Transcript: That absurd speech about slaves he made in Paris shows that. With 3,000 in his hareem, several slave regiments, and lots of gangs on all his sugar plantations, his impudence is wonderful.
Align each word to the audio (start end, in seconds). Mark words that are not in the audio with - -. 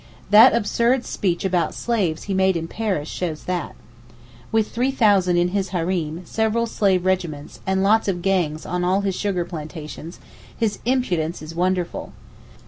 That 0.31 0.55
absurd 0.55 1.05
speech 1.05 1.45
about 1.45 1.75
slaves 1.75 2.23
he 2.23 2.33
made 2.33 2.57
in 2.57 2.67
Paris 2.67 3.07
shows 3.07 3.43
that. 3.43 3.75
With 4.51 4.71
3,000 4.71 5.37
in 5.37 5.49
his 5.49 5.69
hareem, 5.69 6.25
several 6.25 6.65
slave 6.65 7.05
regiments, 7.05 7.59
and 7.67 7.83
lots 7.83 8.07
of 8.07 8.23
gangs 8.23 8.65
on 8.65 8.83
all 8.83 9.01
his 9.01 9.13
sugar 9.13 9.45
plantations, 9.45 10.19
his 10.57 10.79
impudence 10.85 11.43
is 11.43 11.53
wonderful. 11.53 12.13